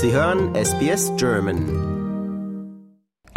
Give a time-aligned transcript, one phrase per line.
[0.00, 1.97] Sie hören SBS German.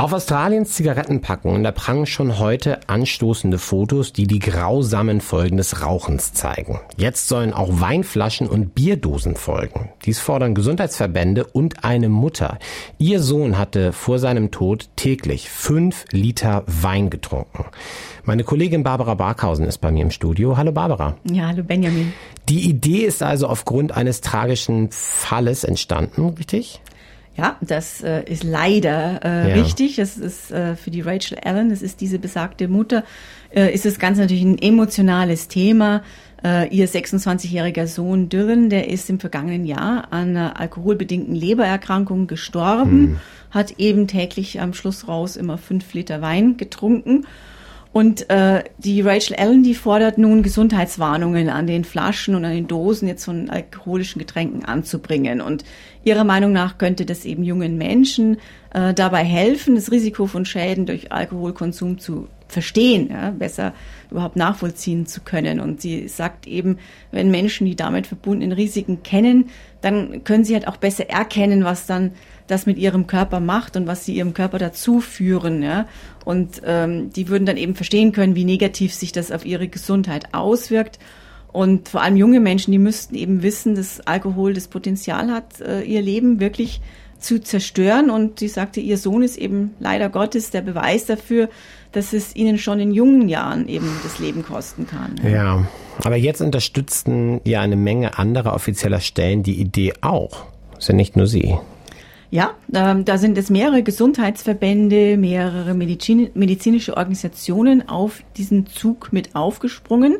[0.01, 6.33] Auf Australiens Zigarettenpackungen, da prangen schon heute anstoßende Fotos, die die grausamen Folgen des Rauchens
[6.33, 6.79] zeigen.
[6.97, 9.91] Jetzt sollen auch Weinflaschen und Bierdosen folgen.
[10.03, 12.57] Dies fordern Gesundheitsverbände und eine Mutter.
[12.97, 17.65] Ihr Sohn hatte vor seinem Tod täglich fünf Liter Wein getrunken.
[18.23, 20.57] Meine Kollegin Barbara Barkhausen ist bei mir im Studio.
[20.57, 21.15] Hallo Barbara.
[21.31, 22.11] Ja, hallo Benjamin.
[22.49, 26.81] Die Idee ist also aufgrund eines tragischen Falles entstanden, richtig?
[27.37, 29.63] Ja, das äh, ist leider äh, ja.
[29.63, 29.95] richtig.
[29.95, 33.03] Das ist äh, für die Rachel Allen, das ist diese besagte Mutter,
[33.55, 36.03] äh, ist das Ganze natürlich ein emotionales Thema.
[36.43, 42.91] Äh, ihr 26-jähriger Sohn Dürren, der ist im vergangenen Jahr an einer alkoholbedingten Lebererkrankung gestorben,
[42.91, 43.19] hm.
[43.51, 47.25] hat eben täglich am Schluss raus immer fünf Liter Wein getrunken
[47.93, 52.67] und äh, die Rachel Allen, die fordert nun Gesundheitswarnungen an den Flaschen und an den
[52.67, 55.41] Dosen jetzt von alkoholischen Getränken anzubringen.
[55.41, 55.65] Und
[56.05, 58.37] ihrer Meinung nach könnte das eben jungen Menschen
[58.73, 63.73] äh, dabei helfen, das Risiko von Schäden durch Alkoholkonsum zu verstehen, ja, besser
[64.09, 65.59] überhaupt nachvollziehen zu können.
[65.59, 66.77] Und sie sagt eben,
[67.11, 69.49] wenn Menschen die damit verbundenen Risiken kennen,
[69.81, 72.11] dann können sie halt auch besser erkennen, was dann
[72.51, 75.63] das mit ihrem Körper macht und was sie ihrem Körper dazu führen.
[75.63, 75.87] Ja?
[76.25, 80.33] Und ähm, die würden dann eben verstehen können, wie negativ sich das auf ihre Gesundheit
[80.33, 80.99] auswirkt.
[81.51, 85.81] Und vor allem junge Menschen, die müssten eben wissen, dass Alkohol das Potenzial hat, äh,
[85.81, 86.81] ihr Leben wirklich
[87.19, 88.09] zu zerstören.
[88.09, 91.49] Und sie sagte, ihr Sohn ist eben leider Gottes der Beweis dafür,
[91.93, 95.15] dass es ihnen schon in jungen Jahren eben das Leben kosten kann.
[95.23, 95.65] Ja,
[96.03, 100.45] aber jetzt unterstützten ja eine Menge anderer offizieller Stellen die Idee auch.
[100.73, 101.57] Das ist ja nicht nur sie.
[102.33, 109.35] Ja, ähm, da sind es mehrere Gesundheitsverbände, mehrere Medizin, medizinische Organisationen auf diesen Zug mit
[109.35, 110.15] aufgesprungen.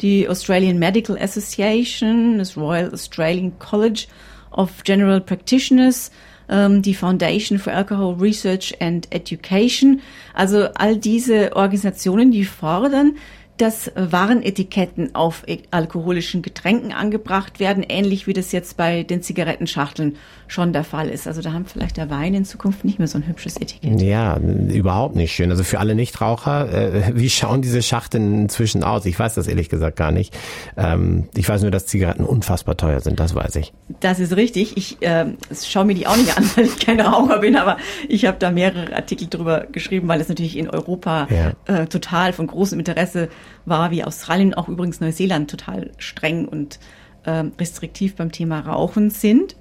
[0.00, 4.06] Die Australian Medical Association, das Royal Australian College
[4.52, 6.12] of General Practitioners,
[6.48, 10.00] ähm, die Foundation for Alcohol Research and Education.
[10.34, 13.16] Also all diese Organisationen, die fordern,
[13.56, 20.16] dass Warenetiketten auf alkoholischen Getränken angebracht werden, ähnlich wie das jetzt bei den Zigarettenschachteln
[20.48, 21.26] schon der Fall ist.
[21.26, 24.00] Also da haben vielleicht der Wein in Zukunft nicht mehr so ein hübsches Etikett.
[24.00, 25.50] Ja, überhaupt nicht schön.
[25.50, 29.06] Also für alle Nichtraucher, äh, wie schauen diese Schachteln inzwischen aus?
[29.06, 30.36] Ich weiß das ehrlich gesagt gar nicht.
[30.76, 33.72] Ähm, ich weiß nur, dass Zigaretten unfassbar teuer sind, das weiß ich.
[34.00, 34.76] Das ist richtig.
[34.76, 37.78] Ich äh, schaue mir die auch nicht an, weil ich kein Raucher bin, aber
[38.08, 41.52] ich habe da mehrere Artikel drüber geschrieben, weil es natürlich in Europa ja.
[41.74, 43.28] äh, total von großem Interesse
[43.64, 46.78] war, wie Australien, auch übrigens Neuseeland total streng und
[47.24, 49.56] äh, restriktiv beim Thema Rauchen sind.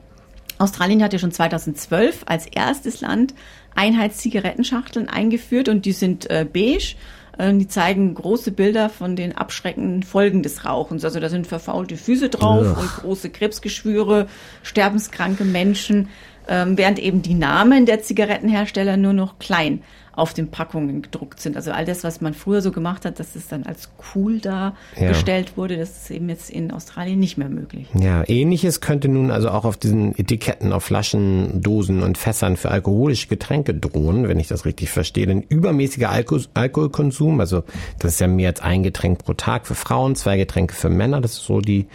[0.57, 3.33] Australien hat ja schon 2012 als erstes Land
[3.75, 6.95] Einheitszigarettenschachteln eingeführt und die sind äh, beige.
[7.37, 11.03] Äh, die zeigen große Bilder von den abschreckenden Folgen des Rauchens.
[11.03, 12.79] Also da sind verfaulte Füße drauf Ugh.
[12.79, 14.27] und große Krebsgeschwüre,
[14.63, 16.09] sterbenskranke Menschen,
[16.47, 19.81] ähm, während eben die Namen der Zigarettenhersteller nur noch klein
[20.15, 21.57] auf den Packungen gedruckt sind.
[21.57, 25.49] Also all das, was man früher so gemacht hat, dass es dann als cool dargestellt
[25.49, 25.57] ja.
[25.57, 27.87] wurde, das ist eben jetzt in Australien nicht mehr möglich.
[27.93, 32.71] Ja, ähnliches könnte nun also auch auf diesen Etiketten auf Flaschen, Dosen und Fässern für
[32.71, 35.27] alkoholische Getränke drohen, wenn ich das richtig verstehe.
[35.27, 37.63] Denn übermäßiger Alko Alkoholkonsum, also
[37.99, 41.19] das ist ja mehr als ein Getränk pro Tag für Frauen, zwei Getränke für Männer,
[41.19, 41.87] das ist so die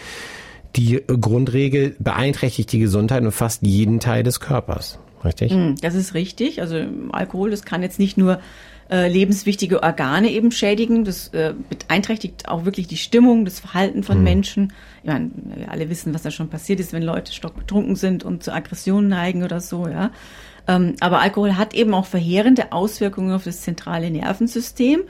[0.76, 5.52] die Grundregel beeinträchtigt die Gesundheit und fast jeden Teil des Körpers richtig?
[5.52, 6.60] Hm, das ist richtig.
[6.60, 6.82] Also
[7.12, 8.40] Alkohol, das kann jetzt nicht nur
[8.90, 14.16] äh, lebenswichtige Organe eben schädigen, das äh, beeinträchtigt auch wirklich die Stimmung, das Verhalten von
[14.16, 14.24] hm.
[14.24, 14.72] Menschen.
[15.02, 18.42] Ich meine, wir alle wissen, was da schon passiert ist, wenn Leute stockbetrunken sind und
[18.42, 20.10] zu Aggressionen neigen oder so, ja.
[20.66, 25.02] Ähm, aber Alkohol hat eben auch verheerende Auswirkungen auf das zentrale Nervensystem.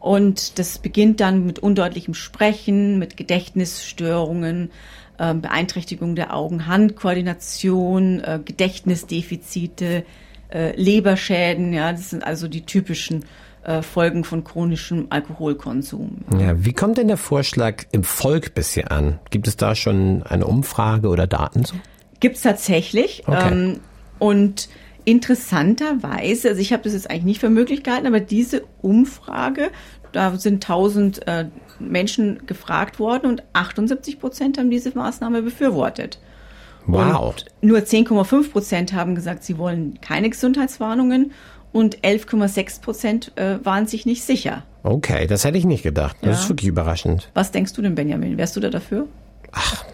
[0.00, 4.70] Und das beginnt dann mit undeutlichem Sprechen, mit Gedächtnisstörungen,
[5.18, 10.04] ähm, Beeinträchtigung der Augen-Hand-Koordination, äh, Gedächtnisdefizite,
[10.50, 13.24] äh, Leberschäden, ja, das sind also die typischen
[13.64, 16.24] äh, Folgen von chronischem Alkoholkonsum.
[16.38, 19.18] Ja, wie kommt denn der Vorschlag im Volk bisher an?
[19.30, 21.74] Gibt es da schon eine Umfrage oder Daten zu?
[22.20, 23.24] Gibt es tatsächlich.
[23.26, 23.52] Okay.
[23.52, 23.80] Ähm,
[24.18, 24.68] und
[25.04, 29.70] interessanterweise, also ich habe das jetzt eigentlich nicht für möglich gehalten, aber diese Umfrage,
[30.12, 31.46] da sind 1000 äh,
[31.78, 36.18] Menschen gefragt worden und 78 Prozent haben diese Maßnahme befürwortet.
[36.86, 37.34] Wow.
[37.34, 41.32] Und nur 10,5 Prozent haben gesagt, sie wollen keine Gesundheitswarnungen
[41.72, 44.64] und 11,6 Prozent äh, waren sich nicht sicher.
[44.82, 46.16] Okay, das hätte ich nicht gedacht.
[46.22, 46.42] Das ja.
[46.42, 47.30] ist wirklich überraschend.
[47.34, 48.38] Was denkst du denn, Benjamin?
[48.38, 49.06] Wärst du da dafür?
[49.52, 49.84] Ach,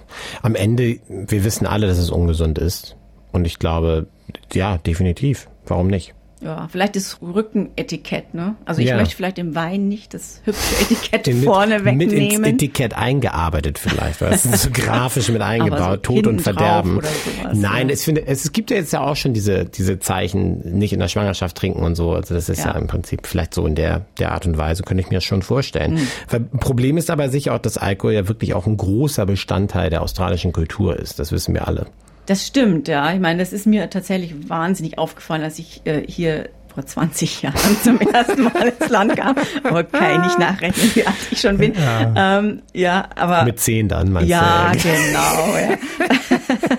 [0.43, 2.97] am Ende, wir wissen alle, dass es ungesund ist.
[3.33, 4.07] Und ich glaube,
[4.53, 5.49] ja, definitiv.
[5.67, 6.15] Warum nicht?
[6.45, 8.57] Ja, vielleicht das Rückenetikett, ne?
[8.67, 8.97] Also ich ja.
[8.97, 11.97] möchte vielleicht im Wein nicht das hübsche Etikett mit, vorne wegnehmen.
[11.99, 16.43] Mit ins Etikett eingearbeitet vielleicht, weil es ist so grafisch mit eingebaut, so Tod und
[16.43, 17.01] Verderben.
[17.01, 17.95] Sowas, Nein, ja.
[17.95, 20.99] es, finde, es, es gibt ja jetzt ja auch schon diese, diese Zeichen, nicht in
[20.99, 22.13] der Schwangerschaft trinken und so.
[22.13, 24.83] Also das ist ja, ja im Prinzip vielleicht so in der, der Art und Weise,
[24.83, 25.99] könnte ich mir das schon vorstellen.
[26.31, 26.59] Mhm.
[26.59, 30.53] Problem ist aber sicher auch, dass Alkohol ja wirklich auch ein großer Bestandteil der australischen
[30.53, 31.19] Kultur ist.
[31.19, 31.87] Das wissen wir alle.
[32.27, 33.13] Das stimmt, ja.
[33.13, 37.77] Ich meine, das ist mir tatsächlich wahnsinnig aufgefallen, als ich äh, hier vor 20 Jahren
[37.83, 39.37] zum ersten Mal ins Land kam.
[39.63, 41.75] Aber kann ich nicht nachrechnen, wie alt ich schon bin.
[41.75, 43.45] Ja, ähm, ja aber.
[43.45, 44.79] Mit zehn dann, meinst ja, du?
[44.79, 45.79] Genau, ja,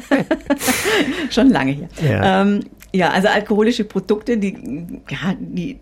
[0.10, 0.26] genau.
[1.30, 1.90] schon lange hier.
[2.10, 2.42] Ja.
[2.42, 2.62] Ähm,
[2.94, 5.80] ja, also alkoholische Produkte, die, ja, die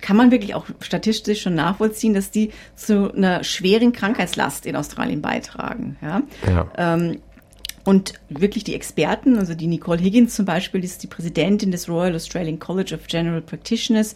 [0.00, 5.22] kann man wirklich auch statistisch schon nachvollziehen, dass die zu einer schweren Krankheitslast in Australien
[5.22, 5.96] beitragen.
[6.02, 6.22] Ja.
[6.46, 6.66] ja.
[6.76, 7.18] Ähm,
[7.84, 11.88] und wirklich die Experten, also die Nicole Higgins zum Beispiel, die ist die Präsidentin des
[11.88, 14.14] Royal Australian College of General Practitioners,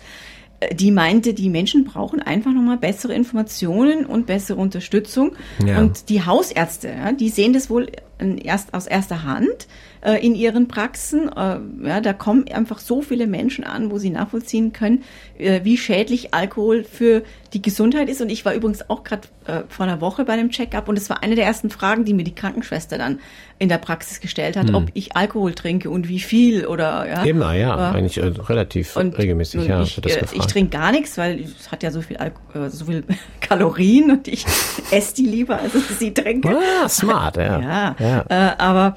[0.61, 5.37] äh, die meinte, die Menschen brauchen einfach nochmal bessere Informationen und bessere Unterstützung.
[5.65, 5.81] Ja.
[5.81, 7.89] Und die Hausärzte, ja, die sehen das wohl
[8.19, 9.67] erst aus erster Hand
[10.01, 11.29] äh, in ihren Praxen.
[11.29, 15.03] Äh, ja, da kommen einfach so viele Menschen an, wo sie nachvollziehen können,
[15.39, 17.23] äh, wie schädlich Alkohol für
[17.53, 18.21] die Gesundheit ist.
[18.21, 21.09] Und ich war übrigens auch gerade äh, vor einer Woche bei einem Checkup und es
[21.11, 23.21] war eine der ersten Fragen, die mir die Krankenschwester dann
[23.59, 24.75] in der Praxis gestellt hat, hm.
[24.75, 27.35] ob ich Alkohol trinke und wie viel oder ja.
[27.35, 29.61] Na ja, äh, eigentlich äh, relativ und, regelmäßig.
[29.61, 32.87] Und ja, ich, ich trinke gar nichts, weil es hat ja so viel, Alko so
[32.87, 33.05] viel
[33.41, 34.45] Kalorien und ich
[34.91, 36.57] esse die lieber, als ich sie trinke.
[36.57, 37.61] Ah, smart, ja.
[37.61, 38.59] ja, ja.
[38.59, 38.97] aber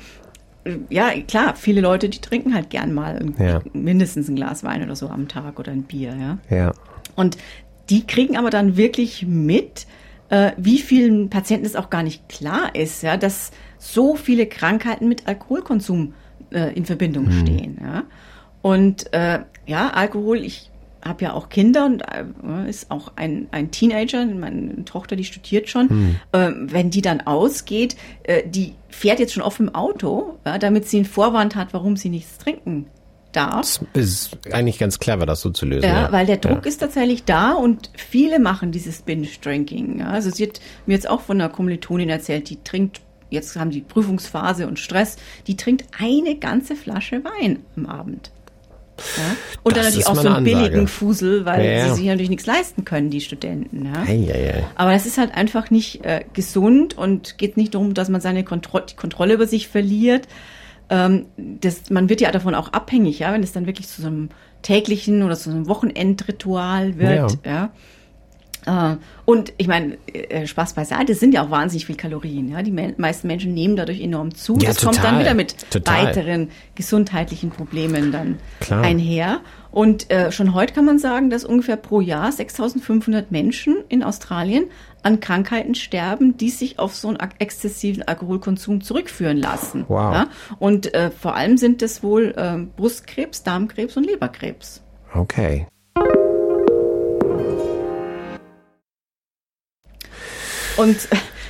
[0.89, 3.62] ja, klar, viele Leute, die trinken halt gern mal ja.
[3.74, 6.38] mindestens ein Glas Wein oder so am Tag oder ein Bier, ja.
[6.56, 6.74] Ja.
[7.15, 7.38] Und
[7.89, 9.88] die kriegen aber dann wirklich mit,
[10.30, 15.07] äh, wie vielen Patienten es auch gar nicht klar ist, ja, dass so viele Krankheiten
[15.07, 16.13] mit Alkoholkonsum
[16.51, 17.39] äh, in Verbindung mhm.
[17.39, 18.04] stehen, ja.
[18.62, 20.71] Und äh, ja, Alkohol, ich
[21.04, 25.70] habe ja auch Kinder und äh, ist auch ein, ein Teenager, meine Tochter, die studiert
[25.70, 25.90] schon.
[25.90, 26.16] Hm.
[26.32, 30.88] Äh, wenn die dann ausgeht, äh, die fährt jetzt schon oft im Auto, ja, damit
[30.88, 32.88] sie einen Vorwand hat, warum sie nichts trinken
[33.32, 33.80] darf.
[33.94, 35.88] Das ist eigentlich ganz clever, das so zu lösen.
[35.88, 36.12] Ja, ja.
[36.12, 36.70] weil der Druck ja.
[36.70, 40.00] ist tatsächlich da und viele machen dieses Binge-Drinking.
[40.00, 40.08] Ja.
[40.08, 43.82] Also sie hat mir jetzt auch von einer Kommilitonin erzählt, die trinkt jetzt haben die
[43.82, 45.18] Prüfungsphase und Stress,
[45.48, 48.32] die trinkt eine ganze Flasche Wein am Abend.
[48.98, 49.36] Ja?
[49.64, 51.90] Und dann natürlich auch so einen billigen Fusel, weil ja, ja.
[51.90, 53.86] sie sich natürlich nichts leisten können, die Studenten.
[53.86, 54.04] Ja?
[54.04, 58.22] Ei, Aber das ist halt einfach nicht äh, gesund und geht nicht darum, dass man
[58.22, 60.28] seine Kontro die Kontrolle über sich verliert.
[60.90, 64.08] Ähm, das, man wird ja davon auch abhängig, ja, wenn es dann wirklich zu so
[64.08, 64.30] einem
[64.62, 67.38] täglichen oder zu so einem Wochenendritual wird.
[67.46, 67.72] ja.
[68.68, 72.50] Äh, und ich meine, äh, Spaß beiseite, es sind ja auch wahnsinnig viel Kalorien.
[72.50, 72.62] Ja?
[72.62, 74.58] Die meisten Menschen nehmen dadurch enorm zu.
[74.58, 76.08] Ja, das total, kommt dann wieder mit total.
[76.08, 78.84] weiteren gesundheitlichen Problemen dann Klar.
[78.84, 79.40] einher.
[79.72, 84.66] Und äh, schon heute kann man sagen, dass ungefähr pro Jahr 6.500 Menschen in Australien
[85.04, 89.86] an Krankheiten sterben, die sich auf so einen exzessiven Alkoholkonsum zurückführen lassen.
[89.88, 90.14] Wow.
[90.14, 90.28] Ja?
[90.60, 94.84] Und äh, vor allem sind es wohl äh, Brustkrebs, Darmkrebs und Leberkrebs.
[95.14, 95.68] Okay.
[100.78, 100.98] Und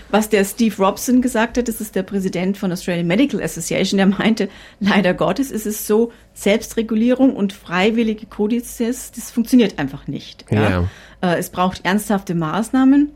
[0.09, 4.07] was der Steve Robson gesagt hat, das ist der Präsident von Australian Medical Association, der
[4.07, 10.45] meinte, leider Gottes ist es so, Selbstregulierung und freiwillige Kodizes, das funktioniert einfach nicht.
[10.49, 10.69] Ja?
[10.69, 10.89] ja.
[11.21, 13.11] Äh, es braucht ernsthafte Maßnahmen,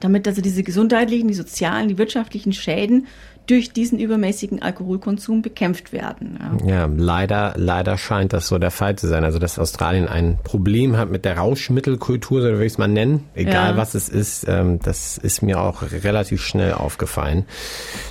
[0.00, 3.06] damit also diese gesundheitlichen, die sozialen, die wirtschaftlichen Schäden
[3.46, 6.38] durch diesen übermäßigen Alkoholkonsum bekämpft werden.
[6.64, 6.86] Ja.
[6.86, 9.24] ja, leider, leider scheint das so der Fall zu sein.
[9.24, 13.24] Also, dass Australien ein Problem hat mit der Rauschmittelkultur, so würde ich es mal nennen,
[13.34, 13.76] egal ja.
[13.76, 17.44] was es ist, ähm, das ist mir auch relativ schnell aufgefallen.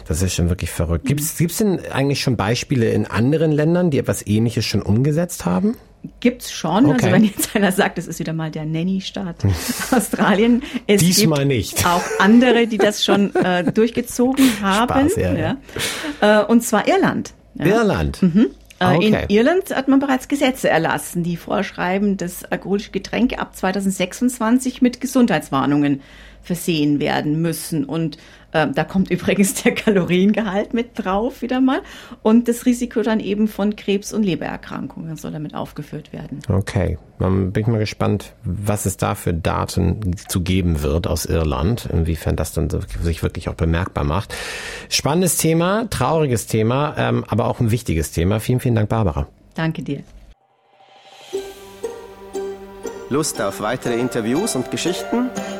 [0.08, 1.06] Das ist schon wirklich verrückt.
[1.06, 5.75] Gibt es denn eigentlich schon Beispiele in anderen Ländern, die etwas Ähnliches schon umgesetzt haben?
[6.20, 6.86] Gibt's schon.
[6.86, 7.06] Also okay.
[7.06, 9.46] Also wenn jetzt einer sagt, das ist wieder mal der Nanny-Staat
[9.92, 10.64] Australien.
[10.86, 11.86] Es Diesmal gibt nicht.
[11.86, 15.10] auch andere, die das schon äh, durchgezogen haben.
[15.10, 15.58] Spaß, ja, ja.
[16.22, 16.42] ja.
[16.42, 17.34] Äh, und zwar Irland.
[17.56, 17.66] Ja.
[17.66, 18.22] Irland.
[18.22, 18.48] Mhm.
[18.80, 19.08] Äh, okay.
[19.08, 25.00] In Irland hat man bereits Gesetze erlassen, die vorschreiben, dass alkoholische Getränke ab 2026 mit
[25.00, 26.02] Gesundheitswarnungen
[26.42, 27.86] versehen werden müssen.
[27.86, 28.18] Und
[28.54, 31.82] äh, da kommt übrigens der Kaloriengehalt mit drauf wieder mal.
[32.22, 36.40] Und das Risiko dann eben von Krebs- und Lebererkrankungen soll damit aufgeführt werden.
[36.48, 41.26] Okay, dann bin ich mal gespannt, was es da für Daten zu geben wird aus
[41.26, 42.70] Irland, inwiefern das dann
[43.02, 44.36] sich wirklich auch bemerkbar macht.
[44.90, 48.40] Spannendes Thema, trauriges Thema, ähm, aber auch ein wichtiges Thema.
[48.40, 49.28] Vielen, vielen Dank, Barbara.
[49.56, 50.04] Danke dir.
[53.10, 55.30] Lust auf weitere Interviews und Geschichten?